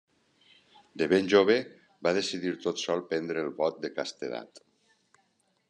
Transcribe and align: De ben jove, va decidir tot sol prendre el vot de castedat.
De 1.01 1.07
ben 1.11 1.29
jove, 1.33 1.57
va 2.07 2.13
decidir 2.19 2.55
tot 2.65 2.81
sol 2.85 3.05
prendre 3.13 3.45
el 3.49 3.53
vot 3.63 3.81
de 3.85 3.93
castedat. 4.01 4.67